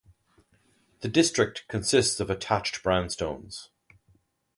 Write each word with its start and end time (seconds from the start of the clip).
The 1.01 1.07
district 1.09 1.65
consists 1.67 2.19
of 2.19 2.31
attached 2.31 2.81
brownstones. 2.81 3.67